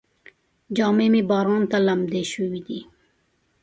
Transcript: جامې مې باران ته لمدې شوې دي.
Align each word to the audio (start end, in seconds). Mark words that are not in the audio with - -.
جامې 0.75 1.07
مې 1.13 1.21
باران 1.29 1.63
ته 1.71 1.77
لمدې 1.87 2.23
شوې 2.31 2.59
دي. 2.67 2.79